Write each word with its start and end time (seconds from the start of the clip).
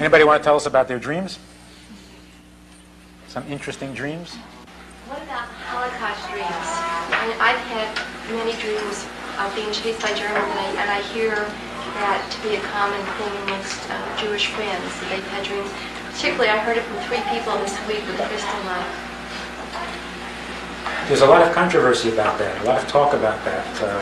Anybody 0.00 0.24
want 0.24 0.42
to 0.42 0.44
tell 0.44 0.56
us 0.56 0.64
about 0.64 0.88
their 0.88 0.98
dreams? 0.98 1.38
Some 3.28 3.44
interesting 3.52 3.92
dreams? 3.92 4.32
What 5.12 5.20
about 5.20 5.44
Holocaust 5.68 6.24
dreams? 6.32 6.48
I 6.48 7.28
mean, 7.28 7.36
I've 7.36 7.60
had 7.68 7.92
many 8.32 8.56
dreams 8.64 9.04
of 9.36 9.52
being 9.52 9.68
chased 9.76 10.00
by 10.00 10.16
Germans, 10.16 10.40
and 10.40 10.56
I, 10.56 10.68
and 10.80 10.88
I 10.88 11.04
hear 11.12 11.36
that 12.00 12.24
to 12.32 12.38
be 12.40 12.56
a 12.56 12.62
common 12.72 12.96
thing 13.20 13.28
amongst 13.44 13.76
uh, 13.92 14.00
Jewish 14.16 14.48
friends, 14.56 14.88
that 15.04 15.12
they've 15.12 15.30
had 15.36 15.44
dreams. 15.44 15.68
Particularly, 16.16 16.48
I 16.48 16.56
heard 16.64 16.80
it 16.80 16.84
from 16.88 16.96
three 17.04 17.20
people 17.28 17.52
this 17.60 17.76
week 17.84 18.00
with 18.08 18.16
Kristallnacht. 18.24 18.88
There's 21.08 21.20
a 21.20 21.28
lot 21.28 21.46
of 21.46 21.52
controversy 21.52 22.08
about 22.08 22.38
that, 22.38 22.56
a 22.62 22.64
lot 22.64 22.82
of 22.82 22.88
talk 22.88 23.12
about 23.12 23.44
that. 23.44 23.68
Uh, 23.84 24.00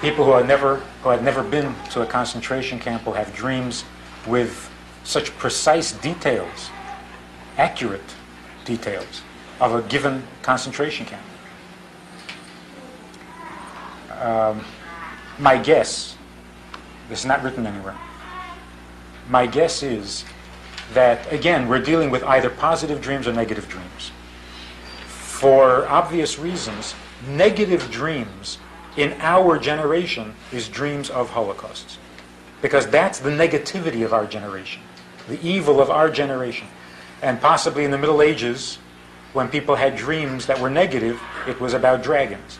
people 0.00 0.24
who 0.24 0.38
had 0.38 0.46
never 0.46 0.76
who 1.02 1.08
had 1.08 1.24
never 1.24 1.42
been 1.42 1.74
to 1.90 2.02
a 2.02 2.06
concentration 2.06 2.78
camp 2.78 3.04
will 3.04 3.18
have 3.18 3.34
dreams 3.34 3.82
with 4.28 4.71
such 5.04 5.36
precise 5.38 5.92
details, 5.92 6.70
accurate 7.56 8.14
details 8.64 9.22
of 9.60 9.74
a 9.74 9.82
given 9.82 10.22
concentration 10.42 11.06
camp. 11.06 11.22
Um, 14.20 14.64
my 15.38 15.58
guess, 15.58 16.16
this 17.08 17.20
is 17.20 17.26
not 17.26 17.42
written 17.42 17.66
anywhere, 17.66 17.96
my 19.28 19.46
guess 19.46 19.82
is 19.82 20.24
that, 20.94 21.32
again, 21.32 21.68
we're 21.68 21.80
dealing 21.80 22.10
with 22.10 22.22
either 22.24 22.50
positive 22.50 23.00
dreams 23.00 23.26
or 23.26 23.32
negative 23.32 23.68
dreams. 23.68 24.12
For 25.06 25.86
obvious 25.88 26.38
reasons, 26.38 26.94
negative 27.26 27.90
dreams 27.90 28.58
in 28.96 29.14
our 29.20 29.58
generation 29.58 30.34
is 30.52 30.68
dreams 30.68 31.08
of 31.08 31.30
holocausts. 31.30 31.98
Because 32.60 32.86
that's 32.86 33.18
the 33.18 33.30
negativity 33.30 34.04
of 34.04 34.12
our 34.12 34.26
generation 34.26 34.82
the 35.28 35.40
evil 35.46 35.80
of 35.80 35.90
our 35.90 36.10
generation. 36.10 36.66
And 37.22 37.40
possibly 37.40 37.84
in 37.84 37.90
the 37.90 37.98
Middle 37.98 38.20
Ages, 38.22 38.78
when 39.32 39.48
people 39.48 39.76
had 39.76 39.96
dreams 39.96 40.46
that 40.46 40.60
were 40.60 40.70
negative, 40.70 41.20
it 41.46 41.60
was 41.60 41.74
about 41.74 42.02
dragons 42.02 42.58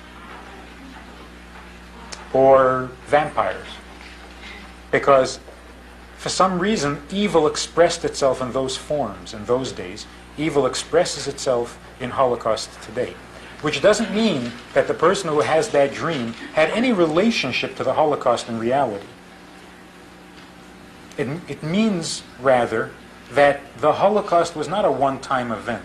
or 2.33 2.91
vampires. 3.07 3.67
Because 4.91 5.39
for 6.17 6.29
some 6.29 6.59
reason, 6.59 7.03
evil 7.11 7.47
expressed 7.47 8.05
itself 8.05 8.41
in 8.41 8.53
those 8.53 8.77
forms 8.77 9.35
in 9.35 9.45
those 9.47 9.73
days. 9.73 10.07
Evil 10.39 10.67
expresses 10.67 11.27
itself 11.27 11.79
in 12.01 12.11
Holocaust 12.11 12.71
today. 12.83 13.15
Which 13.61 13.83
doesn't 13.83 14.15
mean 14.15 14.53
that 14.73 14.89
the 14.89 14.95
person 14.95 15.29
who 15.29 15.41
has 15.41 15.69
that 15.71 15.93
dream 15.93 16.33
had 16.55 16.71
any 16.71 16.93
relationship 16.93 17.77
to 17.77 17.85
the 17.85 17.95
Holocaust 17.95 18.49
in 18.49 18.59
reality. 18.59 19.07
It, 21.19 21.29
it 21.49 21.63
means, 21.63 22.23
rather, 22.41 22.91
that 23.33 23.61
the 23.79 23.93
Holocaust 23.93 24.57
was 24.57 24.69
not 24.69 24.85
a 24.85 24.91
one 24.91 25.21
time 25.21 25.53
event. 25.53 25.85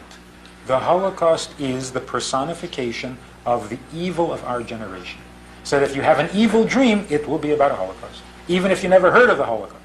The 0.66 0.80
Holocaust 0.80 1.58
is 1.60 1.92
the 1.92 2.00
personification 2.00 3.18
of 3.46 3.70
the 3.70 3.80
evil 3.94 4.34
of 4.34 4.44
our 4.44 4.62
generation. 4.64 5.22
So 5.64 5.80
that 5.80 5.90
if 5.90 5.96
you 5.96 6.02
have 6.02 6.20
an 6.20 6.30
evil 6.34 6.66
dream, 6.66 7.06
it 7.10 7.28
will 7.28 7.38
be 7.38 7.52
about 7.52 7.72
a 7.72 7.76
Holocaust, 7.76 8.22
even 8.48 8.72
if 8.72 8.84
you 8.84 8.90
never 8.90 9.12
heard 9.12 9.30
of 9.30 9.38
the 9.38 9.46
Holocaust. 9.46 9.76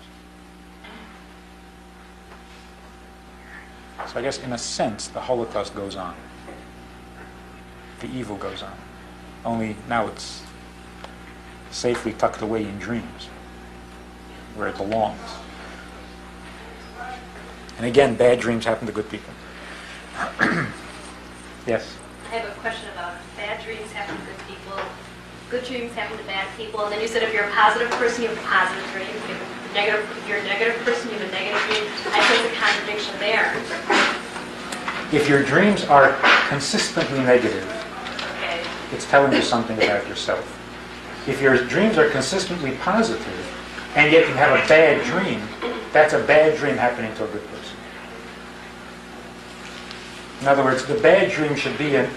So 4.12 4.18
I 4.18 4.22
guess, 4.22 4.42
in 4.42 4.52
a 4.52 4.58
sense, 4.58 5.08
the 5.08 5.20
Holocaust 5.20 5.74
goes 5.74 5.96
on. 5.96 6.14
The 8.00 8.08
evil 8.08 8.36
goes 8.36 8.62
on. 8.62 8.76
Only 9.44 9.76
now 9.88 10.06
it's 10.08 10.42
safely 11.70 12.12
tucked 12.12 12.42
away 12.42 12.64
in 12.64 12.78
dreams 12.78 13.28
where 14.54 14.68
it 14.68 14.76
belongs. 14.76 15.20
And 17.78 17.86
again, 17.86 18.14
bad 18.14 18.40
dreams 18.40 18.64
happen 18.64 18.86
to 18.86 18.92
good 18.92 19.08
people. 19.08 19.32
yes? 21.66 21.96
I 22.26 22.36
have 22.36 22.48
a 22.48 22.60
question 22.60 22.88
about 22.92 23.16
bad 23.36 23.62
dreams 23.64 23.90
happen 23.92 24.16
to 24.16 24.22
good 24.24 24.46
people, 24.46 24.78
good 25.50 25.64
dreams 25.64 25.92
happen 25.94 26.16
to 26.18 26.24
bad 26.24 26.46
people, 26.56 26.84
and 26.84 26.92
then 26.92 27.00
you 27.00 27.08
said 27.08 27.22
if 27.22 27.32
you're 27.32 27.44
a 27.44 27.50
positive 27.50 27.90
person, 27.92 28.22
you 28.22 28.28
have 28.28 28.38
positive 28.44 28.84
dreams. 28.92 29.10
If 29.10 29.28
you're, 29.28 29.74
negative, 29.74 30.16
if 30.18 30.28
you're 30.28 30.38
a 30.38 30.44
negative 30.44 30.76
person, 30.84 31.10
you 31.10 31.18
have 31.18 31.28
a 31.28 31.32
negative 31.32 31.60
dream. 31.68 31.84
I 32.12 32.20
think 32.20 32.40
there's 32.40 32.52
a 32.52 32.60
contradiction 32.60 33.18
there. 33.18 33.56
If 35.12 35.28
your 35.28 35.42
dreams 35.42 35.84
are 35.84 36.16
consistently 36.48 37.18
negative, 37.20 37.68
Okay. 38.38 38.60
it's 38.92 39.06
telling 39.06 39.32
you 39.32 39.42
something 39.42 39.76
about 39.76 40.06
yourself. 40.08 40.44
If 41.26 41.40
your 41.40 41.56
dreams 41.66 41.98
are 41.98 42.08
consistently 42.10 42.72
positive, 42.76 43.61
and 43.94 44.10
yet 44.10 44.26
you 44.28 44.34
have 44.34 44.52
a 44.52 44.68
bad 44.68 45.04
dream, 45.04 45.42
that's 45.92 46.14
a 46.14 46.22
bad 46.24 46.56
dream 46.56 46.76
happening 46.76 47.14
to 47.16 47.24
a 47.24 47.28
good 47.28 47.46
person. 47.48 47.76
In 50.40 50.48
other 50.48 50.64
words, 50.64 50.84
the 50.86 50.94
bad 50.94 51.30
dream 51.30 51.54
should 51.54 51.76
be 51.78 51.94
an, 51.96 52.08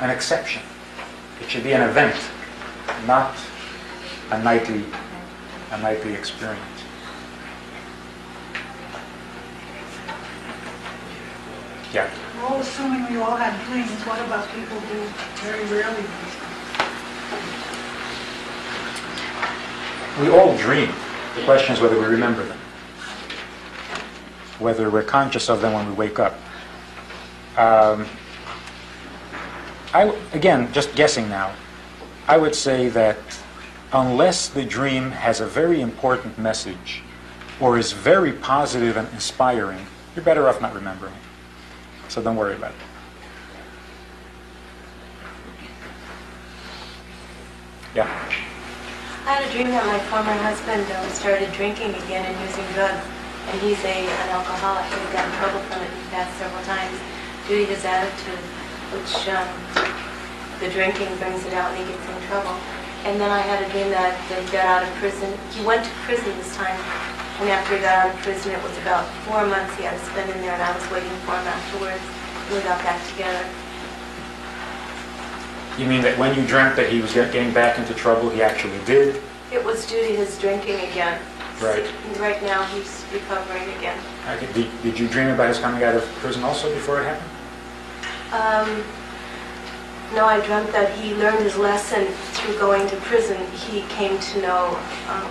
an 0.00 0.10
exception. 0.10 0.62
It 1.40 1.50
should 1.50 1.64
be 1.64 1.72
an 1.72 1.82
event, 1.82 2.14
not 3.06 3.34
a 4.30 4.42
nightly, 4.42 4.84
a 5.70 5.78
nightly 5.78 6.14
experience. 6.14 6.60
Yeah. 11.92 12.08
Well, 12.36 12.60
assuming 12.60 13.10
we 13.10 13.20
all 13.20 13.36
have 13.36 13.52
dreams, 13.68 13.90
what 14.06 14.18
about 14.20 14.48
people 14.54 14.80
who 14.80 14.98
very 15.42 15.64
rarely? 15.66 16.04
We 20.20 20.28
all 20.28 20.56
dream. 20.58 20.92
The 21.36 21.44
question 21.44 21.74
is 21.74 21.80
whether 21.80 21.98
we 21.98 22.04
remember 22.04 22.44
them, 22.44 22.58
whether 24.58 24.90
we're 24.90 25.02
conscious 25.02 25.48
of 25.48 25.62
them 25.62 25.72
when 25.72 25.88
we 25.88 25.94
wake 25.94 26.18
up. 26.18 26.34
Um, 27.56 28.06
I, 29.94 30.14
again, 30.34 30.70
just 30.72 30.94
guessing 30.94 31.28
now, 31.30 31.54
I 32.28 32.36
would 32.36 32.54
say 32.54 32.88
that 32.90 33.18
unless 33.92 34.48
the 34.48 34.64
dream 34.64 35.10
has 35.10 35.40
a 35.40 35.46
very 35.46 35.80
important 35.80 36.38
message 36.38 37.02
or 37.58 37.78
is 37.78 37.92
very 37.92 38.32
positive 38.32 38.96
and 38.96 39.08
inspiring, 39.14 39.86
you're 40.14 40.24
better 40.24 40.46
off 40.48 40.60
not 40.60 40.74
remembering 40.74 41.14
it. 41.14 42.10
So 42.10 42.22
don't 42.22 42.36
worry 42.36 42.54
about 42.54 42.72
it. 42.72 42.76
Yeah. 47.94 48.31
I 49.32 49.40
had 49.40 49.48
a 49.48 49.52
dream 49.56 49.72
that 49.72 49.88
my 49.88 49.96
former 50.12 50.36
husband 50.44 50.84
uh, 50.92 51.08
started 51.08 51.48
drinking 51.56 51.96
again 52.04 52.20
and 52.20 52.36
using 52.44 52.68
drugs. 52.76 53.00
And 53.48 53.56
he's 53.64 53.80
a, 53.80 54.04
an 54.04 54.28
alcoholic 54.28 54.84
he 54.92 55.08
got 55.08 55.24
in 55.24 55.32
trouble 55.40 55.64
from 55.72 55.80
it 55.80 55.88
the 55.88 56.04
past 56.12 56.36
several 56.36 56.60
times 56.68 56.92
due 57.48 57.64
to 57.64 57.66
his 57.72 57.80
attitude, 57.80 58.44
which 58.92 59.08
um, 59.32 59.48
the 60.60 60.68
drinking 60.68 61.08
brings 61.16 61.48
it 61.48 61.56
out 61.56 61.72
and 61.72 61.80
he 61.80 61.88
gets 61.88 62.04
in 62.12 62.20
trouble. 62.28 62.52
And 63.08 63.16
then 63.16 63.32
I 63.32 63.40
had 63.40 63.64
a 63.64 63.72
dream 63.72 63.88
that 63.88 64.12
he 64.28 64.36
got 64.52 64.68
out 64.68 64.84
of 64.84 64.92
prison. 65.00 65.32
He 65.56 65.64
went 65.64 65.80
to 65.80 65.92
prison 66.04 66.28
this 66.36 66.52
time. 66.52 66.76
And 67.40 67.48
after 67.48 67.80
he 67.80 67.80
got 67.80 68.04
out 68.04 68.08
of 68.12 68.20
prison, 68.20 68.52
it 68.52 68.60
was 68.60 68.76
about 68.84 69.08
four 69.24 69.48
months 69.48 69.72
he 69.80 69.88
had 69.88 69.96
to 69.96 70.04
spend 70.12 70.28
in 70.28 70.44
there 70.44 70.52
and 70.52 70.60
I 70.60 70.76
was 70.76 70.84
waiting 70.92 71.16
for 71.24 71.40
him 71.40 71.48
afterwards. 71.48 72.04
We 72.52 72.60
got 72.68 72.84
back 72.84 73.00
together. 73.16 73.48
You 75.78 75.86
mean 75.86 76.02
that 76.02 76.18
when 76.18 76.36
you 76.38 76.46
dreamt 76.46 76.76
that 76.76 76.90
he 76.90 77.00
was 77.00 77.12
get- 77.14 77.32
getting 77.32 77.52
back 77.52 77.78
into 77.78 77.94
trouble, 77.94 78.28
he 78.28 78.42
actually 78.42 78.78
did? 78.84 79.22
It 79.50 79.64
was 79.64 79.86
due 79.86 80.00
to 80.00 80.16
his 80.16 80.38
drinking 80.38 80.80
again. 80.90 81.20
Right. 81.60 81.86
Right 82.18 82.42
now, 82.42 82.64
he's 82.64 83.04
recovering 83.12 83.62
again. 83.78 83.98
Did, 84.54 84.68
did 84.82 84.98
you 84.98 85.08
dream 85.08 85.28
about 85.28 85.48
his 85.48 85.58
coming 85.58 85.82
out 85.82 85.94
of 85.94 86.02
prison 86.16 86.42
also 86.42 86.72
before 86.74 87.00
it 87.00 87.04
happened? 87.04 87.30
Um, 88.32 88.84
no, 90.14 90.26
I 90.26 90.44
dreamt 90.44 90.72
that 90.72 90.90
he 90.98 91.14
learned 91.14 91.38
his 91.38 91.56
lesson 91.56 92.06
through 92.32 92.58
going 92.58 92.86
to 92.88 92.96
prison. 92.96 93.38
He 93.52 93.82
came 93.88 94.18
to 94.18 94.42
know 94.42 94.78
um, 95.08 95.30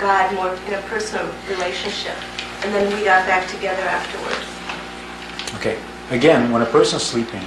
God 0.00 0.34
more 0.34 0.54
in 0.66 0.74
a 0.74 0.82
personal 0.88 1.30
relationship. 1.48 2.16
And 2.62 2.74
then 2.74 2.92
we 2.98 3.04
got 3.04 3.26
back 3.26 3.48
together 3.48 3.82
afterwards. 3.82 5.56
Okay. 5.60 5.78
Again, 6.10 6.50
when 6.50 6.62
a 6.62 6.66
person's 6.66 7.02
sleeping, 7.02 7.42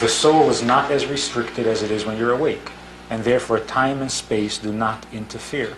the 0.00 0.08
soul 0.08 0.50
is 0.50 0.62
not 0.62 0.90
as 0.90 1.06
restricted 1.06 1.66
as 1.66 1.82
it 1.82 1.90
is 1.90 2.04
when 2.04 2.16
you're 2.16 2.32
awake. 2.32 2.70
and 3.10 3.22
therefore 3.22 3.60
time 3.60 4.00
and 4.00 4.10
space 4.10 4.58
do 4.58 4.72
not 4.72 5.06
interfere. 5.12 5.74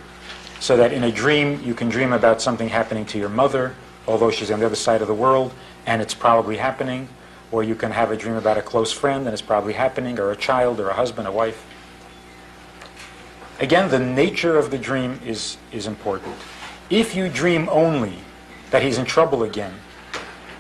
So 0.60 0.76
that 0.76 0.92
in 0.92 1.04
a 1.04 1.12
dream, 1.12 1.60
you 1.62 1.74
can 1.74 1.88
dream 1.88 2.12
about 2.12 2.40
something 2.40 2.68
happening 2.68 3.04
to 3.06 3.18
your 3.18 3.28
mother, 3.28 3.74
although 4.06 4.30
she's 4.30 4.50
on 4.50 4.60
the 4.60 4.66
other 4.66 4.76
side 4.76 5.02
of 5.02 5.08
the 5.08 5.14
world, 5.14 5.52
and 5.86 6.00
it's 6.00 6.14
probably 6.14 6.56
happening. 6.56 7.08
Or 7.52 7.62
you 7.62 7.74
can 7.74 7.90
have 7.90 8.10
a 8.10 8.16
dream 8.16 8.36
about 8.36 8.58
a 8.58 8.62
close 8.62 8.92
friend, 8.92 9.26
and 9.26 9.32
it's 9.32 9.42
probably 9.42 9.74
happening, 9.74 10.18
or 10.18 10.30
a 10.30 10.36
child, 10.36 10.80
or 10.80 10.88
a 10.88 10.94
husband, 10.94 11.28
a 11.28 11.32
wife. 11.32 11.64
Again, 13.60 13.90
the 13.90 13.98
nature 13.98 14.56
of 14.56 14.70
the 14.70 14.78
dream 14.78 15.20
is, 15.24 15.56
is 15.72 15.86
important. 15.86 16.36
If 16.90 17.14
you 17.16 17.28
dream 17.28 17.68
only 17.70 18.18
that 18.70 18.82
he's 18.82 18.98
in 18.98 19.04
trouble 19.04 19.42
again, 19.42 19.74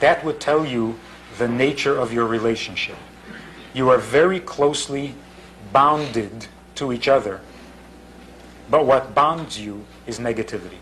that 0.00 0.24
would 0.24 0.40
tell 0.40 0.66
you 0.66 0.98
the 1.38 1.48
nature 1.48 1.96
of 1.96 2.12
your 2.12 2.26
relationship. 2.26 2.96
You 3.76 3.90
are 3.90 3.98
very 3.98 4.40
closely 4.40 5.14
bounded 5.70 6.46
to 6.76 6.94
each 6.94 7.08
other, 7.08 7.42
but 8.70 8.86
what 8.86 9.14
bonds 9.14 9.60
you 9.60 9.84
is 10.06 10.18
negativity. 10.18 10.78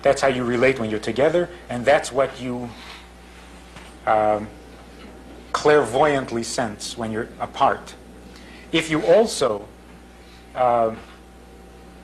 That's 0.00 0.22
how 0.22 0.28
you 0.28 0.44
relate 0.44 0.78
when 0.78 0.88
you're 0.88 0.98
together, 0.98 1.50
and 1.68 1.84
that's 1.84 2.10
what 2.10 2.40
you 2.40 2.70
um, 4.06 4.48
clairvoyantly 5.52 6.42
sense 6.42 6.96
when 6.96 7.12
you're 7.12 7.28
apart. 7.38 7.94
If 8.72 8.88
you 8.88 9.04
also 9.04 9.68
uh, 10.54 10.94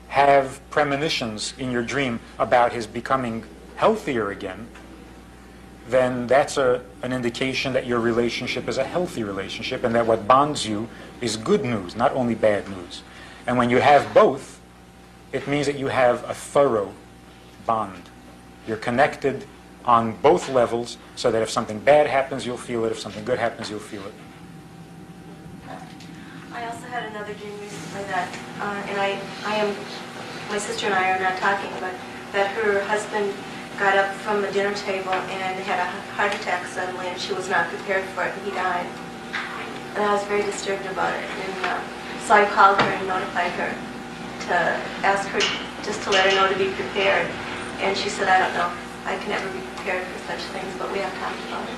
have 0.09 0.61
premonitions 0.69 1.55
in 1.57 1.71
your 1.71 1.81
dream 1.81 2.19
about 2.37 2.71
his 2.71 2.85
becoming 2.85 3.43
healthier 3.77 4.29
again, 4.29 4.67
then 5.87 6.27
that's 6.27 6.57
a, 6.57 6.81
an 7.01 7.11
indication 7.11 7.73
that 7.73 7.85
your 7.85 7.99
relationship 7.99 8.67
is 8.67 8.77
a 8.77 8.83
healthy 8.83 9.23
relationship 9.23 9.83
and 9.83 9.93
that 9.95 10.05
what 10.05 10.27
bonds 10.27 10.65
you 10.65 10.87
is 11.21 11.35
good 11.37 11.63
news, 11.63 11.95
not 11.95 12.11
only 12.13 12.35
bad 12.35 12.69
news. 12.69 13.03
And 13.47 13.57
when 13.57 13.69
you 13.69 13.77
have 13.79 14.13
both, 14.13 14.61
it 15.31 15.47
means 15.47 15.65
that 15.65 15.77
you 15.77 15.87
have 15.87 16.23
a 16.29 16.33
thorough 16.33 16.93
bond. 17.65 18.09
You're 18.67 18.77
connected 18.77 19.45
on 19.83 20.15
both 20.21 20.47
levels 20.47 20.97
so 21.15 21.31
that 21.31 21.41
if 21.41 21.49
something 21.49 21.79
bad 21.79 22.07
happens, 22.07 22.45
you'll 22.45 22.57
feel 22.57 22.85
it. 22.85 22.91
If 22.91 22.99
something 22.99 23.25
good 23.25 23.39
happens, 23.39 23.69
you'll 23.69 23.79
feel 23.79 24.05
it. 24.05 24.13
I 26.53 26.65
also 26.67 26.85
had 26.87 27.03
another 27.11 27.33
dream 27.33 27.59
recently 27.59 28.03
that, 28.03 28.29
uh, 28.59 28.83
and 28.87 29.01
I, 29.01 29.19
I 29.43 29.55
am, 29.55 29.75
my 30.49 30.57
sister 30.59 30.85
and 30.85 30.95
I 30.95 31.11
are 31.11 31.19
not 31.19 31.37
talking, 31.37 31.71
but 31.81 31.93
that 32.31 32.47
her 32.55 32.81
husband 32.83 33.33
got 33.79 33.97
up 33.97 34.13
from 34.21 34.41
the 34.41 34.51
dinner 34.51 34.73
table 34.73 35.13
and 35.13 35.59
had 35.63 35.79
a 35.79 35.89
heart 36.13 36.33
attack 36.35 36.65
suddenly, 36.67 37.07
and 37.07 37.19
she 37.19 37.33
was 37.33 37.49
not 37.49 37.67
prepared 37.69 38.03
for 38.13 38.23
it, 38.23 38.33
and 38.33 38.41
he 38.45 38.51
died. 38.51 38.85
And 39.95 40.03
I 40.03 40.13
was 40.13 40.23
very 40.25 40.43
disturbed 40.43 40.85
about 40.85 41.13
it, 41.13 41.23
and 41.23 41.65
uh, 41.65 41.81
so 42.25 42.33
I 42.35 42.45
called 42.45 42.79
her 42.81 42.89
and 42.89 43.07
notified 43.07 43.51
her 43.53 43.73
to 44.47 44.55
ask 45.05 45.27
her 45.29 45.39
just 45.83 46.01
to 46.03 46.11
let 46.11 46.29
her 46.29 46.35
know 46.35 46.47
to 46.51 46.57
be 46.57 46.71
prepared. 46.73 47.27
And 47.79 47.97
she 47.97 48.09
said, 48.09 48.27
I 48.27 48.39
don't 48.39 48.53
know, 48.53 48.71
I 49.05 49.17
can 49.17 49.29
never 49.29 49.49
be 49.51 49.59
prepared 49.75 50.05
for 50.07 50.19
such 50.31 50.41
things, 50.53 50.73
but 50.77 50.91
we 50.91 50.99
have 50.99 51.13
talked 51.19 51.39
about 51.47 51.67
it. 51.67 51.75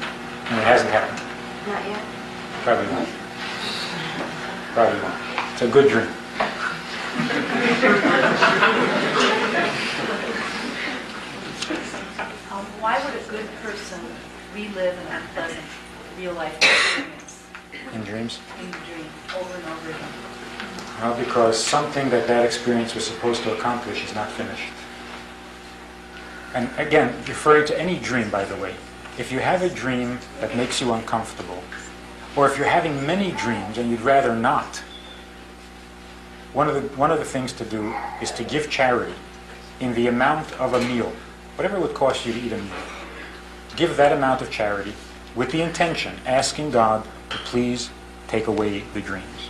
And 0.52 0.60
it 0.60 0.66
hasn't 0.66 0.92
happened. 0.92 1.20
Not 1.68 1.84
yet. 1.88 2.04
Probably 2.64 2.88
not. 2.92 3.08
Probably 4.74 5.00
not. 5.02 5.18
It's 5.54 5.62
a 5.62 5.68
good 5.68 5.90
dream. 5.90 6.08
Um, 12.56 12.64
why 12.80 13.04
would 13.04 13.14
a 13.22 13.28
good 13.28 13.48
person 13.62 14.00
relive 14.54 14.98
an 14.98 15.22
unpleasant 15.22 15.66
real-life 16.18 16.56
experience 16.56 17.44
In 17.94 18.02
dreams? 18.04 18.40
in 18.62 18.72
the 18.72 18.78
dream 18.78 19.08
over 19.36 19.56
and 19.58 19.66
over 19.66 19.90
again? 19.90 20.08
Well, 21.02 21.20
because 21.20 21.62
something 21.62 22.10
that 22.12 22.28
that 22.28 22.46
experience 22.46 22.96
was 22.96 23.06
supposed 23.06 23.44
to 23.44 23.54
accomplish 23.58 24.06
is 24.06 24.16
not 24.16 24.32
finished. 24.32 24.72
And 26.54 26.70
again, 26.78 27.14
referring 27.28 27.68
to 27.68 27.78
any 27.78 28.00
dream, 28.00 28.30
by 28.30 28.46
the 28.46 28.56
way, 28.56 28.74
if 29.18 29.34
you 29.34 29.40
have 29.40 29.62
a 29.62 29.70
dream 29.70 30.18
that 30.40 30.56
makes 30.56 30.80
you 30.80 30.94
uncomfortable, 30.94 31.62
or 32.38 32.48
if 32.50 32.58
you're 32.58 32.68
having 32.68 33.06
many 33.06 33.34
dreams 33.34 33.78
and 33.78 33.92
you'd 33.92 34.00
rather 34.00 34.34
not, 34.34 34.78
one 36.54 36.70
of 36.70 36.76
the, 36.76 36.98
one 36.98 37.12
of 37.12 37.20
the 37.20 37.26
things 37.26 37.52
to 37.52 37.66
do 37.66 37.94
is 38.22 38.32
to 38.32 38.46
give 38.46 38.70
charity 38.70 39.16
in 39.82 39.94
the 39.94 40.08
amount 40.08 40.54
of 40.54 40.74
a 40.74 40.80
meal, 40.88 41.12
whatever 41.56 41.78
it 41.78 41.82
would 41.82 41.94
cost 41.94 42.26
you 42.26 42.34
to 42.34 42.40
eat 42.40 42.52
a 42.52 42.58
meal. 42.58 42.74
Give 43.76 43.98
that 43.98 44.12
amount 44.12 44.42
of 44.42 44.52
charity 44.52 44.94
with 45.36 45.52
the 45.52 45.62
intention, 45.62 46.16
asking 46.26 46.72
God 46.72 47.06
to 47.30 47.38
please 47.38 47.90
take 48.28 48.48
away 48.48 48.82
the 48.94 49.02
dreams 49.02 49.50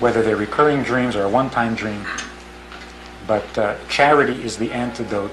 whether 0.00 0.22
they're 0.22 0.36
recurring 0.36 0.82
dreams 0.82 1.16
or 1.16 1.24
a 1.24 1.28
one-time 1.28 1.74
dream. 1.74 2.04
But 3.26 3.58
uh, 3.58 3.76
charity 3.88 4.42
is 4.42 4.56
the 4.56 4.72
antidote 4.72 5.32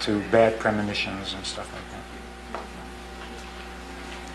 to 0.00 0.20
bad 0.30 0.58
premonitions 0.58 1.32
and 1.34 1.44
stuff 1.44 1.72
like 1.72 2.62
that. 2.62 2.62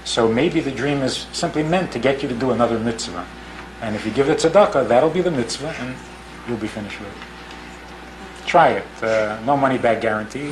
So 0.05 0.27
maybe 0.27 0.59
the 0.59 0.71
dream 0.71 1.01
is 1.01 1.27
simply 1.31 1.63
meant 1.63 1.91
to 1.93 1.99
get 1.99 2.23
you 2.23 2.27
to 2.29 2.35
do 2.35 2.51
another 2.51 2.79
mitzvah. 2.79 3.25
And 3.81 3.95
if 3.95 4.05
you 4.05 4.11
give 4.11 4.29
it 4.29 4.39
tzedakah, 4.39 4.87
that'll 4.87 5.09
be 5.09 5.21
the 5.21 5.31
mitzvah 5.31 5.75
and 5.79 5.95
you'll 6.47 6.57
be 6.57 6.67
finished 6.67 6.99
with 6.99 7.09
it. 7.09 7.30
Try 8.51 8.71
it. 8.71 8.85
Uh, 9.01 9.39
no 9.45 9.55
money 9.55 9.77
back 9.77 10.01
guarantee. 10.01 10.51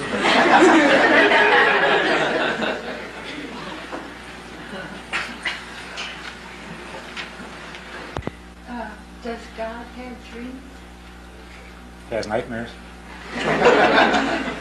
Uh, 8.70 8.90
Does 9.22 9.42
God 9.58 9.86
have 9.86 10.32
dreams? 10.32 10.62
He 12.08 12.16
has 12.16 12.26
nightmares. 12.26 12.70
I 13.36 14.56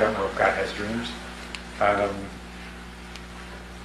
don't 0.00 0.14
know 0.14 0.26
if 0.26 0.36
God 0.36 0.52
has 0.54 0.72
dreams. 0.72 1.12
Um, 1.80 2.10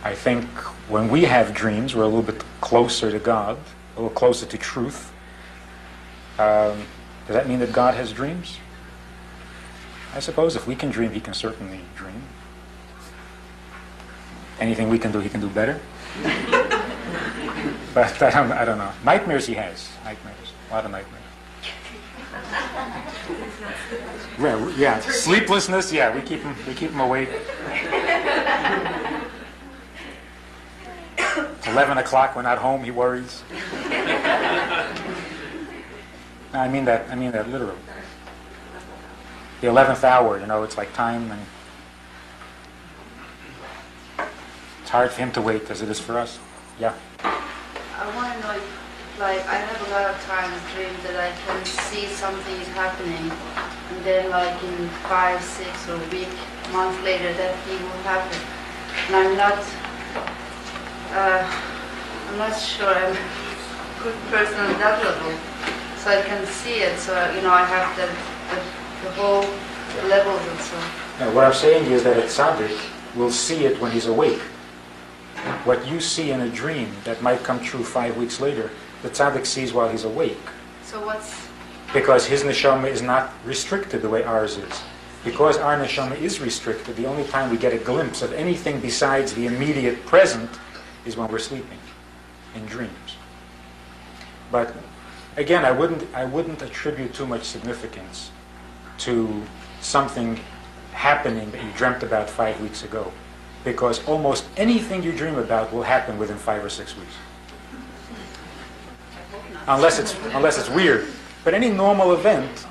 I 0.04 0.16
think 0.16 0.46
when 0.90 1.10
we 1.10 1.26
have 1.26 1.54
dreams, 1.54 1.96
we're 1.96 2.02
a 2.02 2.08
little 2.08 2.24
bit 2.24 2.44
closer 2.60 3.12
to 3.12 3.20
God, 3.20 3.60
a 3.96 4.00
little 4.00 4.16
closer 4.16 4.48
to 4.48 4.58
truth. 4.58 5.14
Um, 6.40 6.88
does 7.28 7.36
that 7.36 7.48
mean 7.48 7.60
that 7.60 7.74
God 7.74 7.94
has 7.94 8.14
dreams? 8.14 8.58
I 10.16 10.20
suppose 10.20 10.56
if 10.56 10.66
we 10.66 10.76
can 10.76 10.90
dream, 10.90 11.12
He 11.12 11.20
can 11.20 11.34
certainly 11.34 11.82
dream. 11.96 12.24
Anything 14.60 14.90
we 14.90 14.98
can 14.98 15.12
do, 15.12 15.20
He 15.20 15.30
can 15.30 15.42
do 15.42 15.50
better. 15.50 15.80
but 17.94 18.22
I 18.22 18.32
don't, 18.32 18.52
I 18.52 18.66
don't 18.66 18.78
know. 18.78 18.92
Nightmares 19.04 19.46
He 19.46 19.54
has. 19.56 19.90
Nightmares. 20.06 20.54
A 20.70 20.74
lot 20.74 20.86
of 20.86 20.92
nightmares. 20.92 21.24
Yeah, 24.40 24.74
yeah, 24.78 25.00
sleeplessness. 25.00 25.92
Yeah, 25.92 26.16
we 26.16 26.22
keep 26.22 26.42
him. 26.42 26.56
We 26.68 26.76
keep 26.76 26.92
him 26.92 27.00
awake. 27.00 27.30
Eleven 31.68 31.98
o'clock. 31.98 32.36
We're 32.36 32.44
not 32.44 32.60
home. 32.60 32.84
He 32.84 32.92
worries. 32.92 33.42
I 36.54 36.68
mean 36.68 36.86
that. 36.86 37.10
I 37.10 37.16
mean 37.16 37.32
that 37.32 37.50
literally. 37.50 37.76
The 39.62 39.68
eleventh 39.68 40.04
hour. 40.04 40.40
You 40.40 40.46
know, 40.46 40.64
it's 40.64 40.78
like 40.78 40.94
time, 40.94 41.32
and 41.32 41.42
it's 44.82 44.90
hard 44.90 45.12
for 45.12 45.20
him 45.20 45.32
to 45.34 45.42
wait 45.42 45.70
as 45.70 45.82
it 45.82 45.90
is 45.90 46.00
for 46.00 46.18
us. 46.18 46.40
Yeah. 46.80 46.94
I 48.00 48.16
want 48.16 48.32
to 48.34 48.40
know, 48.40 48.54
if, 48.56 49.20
like, 49.20 49.44
I 49.48 49.56
have 49.56 49.88
a 49.88 49.92
lot 49.92 50.06
of 50.14 50.22
times 50.24 50.54
dreams 50.76 51.02
that 51.04 51.18
I 51.18 51.34
can 51.46 51.66
see 51.66 52.06
something 52.06 52.56
is 52.62 52.68
happening, 52.70 53.32
and 53.90 54.06
then, 54.06 54.30
like, 54.30 54.54
in 54.64 54.88
five, 55.10 55.42
six, 55.42 55.90
or 55.90 55.96
a 55.96 56.08
week, 56.14 56.30
month 56.72 57.02
later, 57.04 57.34
that 57.34 57.58
thing 57.66 57.82
will 57.82 58.04
happen. 58.06 58.38
And 59.08 59.16
I'm 59.18 59.36
not, 59.36 59.58
uh, 61.18 61.42
I'm 62.30 62.38
not 62.38 62.56
sure 62.56 62.94
I'm 62.94 63.12
a 63.12 64.04
good 64.04 64.16
person 64.30 64.60
on 64.62 64.78
that 64.78 65.04
level, 65.04 65.34
so 66.08 66.18
I 66.18 66.22
can 66.22 66.46
see 66.46 66.80
it. 66.80 66.98
So, 67.00 67.14
you 67.34 67.42
know, 67.42 67.52
I 67.52 67.66
have 67.66 67.96
the, 67.98 68.08
the, 68.56 69.10
the 69.10 69.14
whole 69.16 69.42
levels 70.08 70.42
and 70.48 70.60
so. 70.60 70.78
Now, 71.20 71.36
what 71.36 71.44
I'm 71.44 71.54
saying 71.54 71.92
is 71.92 72.04
that 72.04 72.18
a 72.18 72.22
tzaddik 72.22 72.80
will 73.16 73.32
see 73.32 73.66
it 73.66 73.80
when 73.82 73.92
he's 73.92 74.06
awake. 74.06 74.40
What 75.66 75.86
you 75.86 76.00
see 76.00 76.32
in 76.32 76.42
a 76.42 76.50
dream 76.50 76.94
that 77.04 77.22
might 77.22 77.44
come 77.44 77.60
true 77.60 77.84
five 77.84 78.16
weeks 78.16 78.40
later, 78.40 78.72
the 79.02 79.10
tzaddik 79.10 79.46
sees 79.46 79.74
while 79.74 79.90
he's 79.90 80.06
awake. 80.06 80.40
So 80.84 81.06
what's 81.06 81.48
Because 81.94 82.26
his 82.26 82.44
neshama 82.44 82.90
is 82.90 83.02
not 83.02 83.34
restricted 83.44 84.02
the 84.02 84.10
way 84.10 84.24
ours 84.24 84.58
is. 84.58 84.82
Because 85.26 85.58
our 85.58 85.78
neshama 85.78 86.18
is 86.22 86.40
restricted, 86.40 86.96
the 86.96 87.06
only 87.06 87.26
time 87.26 87.52
we 87.52 87.58
get 87.58 87.74
a 87.74 87.78
glimpse 87.80 88.22
of 88.22 88.32
anything 88.32 88.80
besides 88.80 89.34
the 89.34 89.46
immediate 89.46 90.06
present 90.06 90.50
is 91.06 91.18
when 91.18 91.30
we're 91.30 91.40
sleeping, 91.40 91.80
in 92.56 92.66
dreams. 92.66 93.18
But 94.52 94.74
again, 95.38 95.64
I 95.64 95.72
wouldn't, 95.72 96.04
I 96.14 96.26
wouldn't 96.26 96.62
attribute 96.62 97.14
too 97.14 97.26
much 97.26 97.44
significance 97.44 98.32
to 99.00 99.44
something 99.80 100.40
happening 100.92 101.50
that 101.52 101.64
you 101.64 101.72
dreamt 101.78 102.04
about 102.04 102.30
five 102.30 102.60
weeks 102.60 102.84
ago. 102.84 103.12
Because 103.64 104.06
almost 104.08 104.46
anything 104.58 105.04
you 105.04 105.12
dream 105.12 105.36
about 105.36 105.72
will 105.72 105.84
happen 105.84 106.18
within 106.18 106.38
five 106.38 106.64
or 106.64 106.70
six 106.70 106.98
weeks. 106.98 107.14
unless 109.68 110.00
it's 110.00 110.16
unless 110.34 110.58
it's 110.58 110.70
weird. 110.70 111.08
But 111.44 111.54
any 111.54 111.70
normal 111.70 112.14
event 112.14 112.66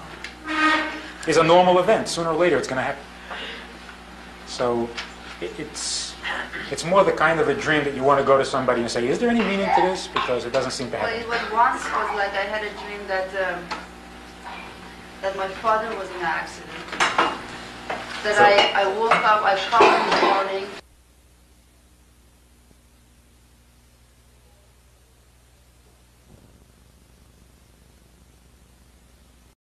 is 1.28 1.36
a 1.36 1.42
normal 1.42 1.78
event. 1.78 2.08
Sooner 2.08 2.30
or 2.30 2.34
later, 2.36 2.56
it's 2.56 2.68
going 2.68 2.78
to 2.78 2.82
happen. 2.82 3.02
So 4.46 4.88
it, 5.40 5.52
it's 5.58 6.05
it's 6.70 6.84
more 6.84 7.04
the 7.04 7.12
kind 7.12 7.40
of 7.40 7.48
a 7.48 7.54
dream 7.54 7.84
that 7.84 7.94
you 7.94 8.02
want 8.02 8.18
to 8.20 8.24
go 8.26 8.36
to 8.38 8.44
somebody 8.44 8.80
and 8.82 8.90
say, 8.90 9.06
"Is 9.08 9.18
there 9.18 9.28
any 9.30 9.40
meaning 9.40 9.68
to 9.76 9.82
this?" 9.82 10.08
Because 10.08 10.44
it 10.44 10.52
doesn't 10.52 10.72
seem 10.72 10.90
to 10.90 10.96
happen. 10.98 11.12
Well, 11.12 11.20
it 11.22 11.28
was 11.28 11.52
once 11.52 11.84
was 11.84 12.10
like 12.16 12.32
I 12.32 12.44
had 12.54 12.62
a 12.64 12.70
dream 12.84 13.06
that 13.08 13.28
um, 13.46 13.64
that 15.22 15.36
my 15.36 15.48
father 15.48 15.88
was 15.96 16.08
in 16.10 16.16
an 16.16 16.22
accident. 16.22 16.72
That 18.22 18.34
So- 18.36 18.44
I, 18.44 18.82
I 18.82 18.98
woke 18.98 19.14
up, 19.24 19.42
I 19.44 19.56
come 19.70 19.82
in 19.82 20.10
the 20.10 20.34
morning, 20.34 20.66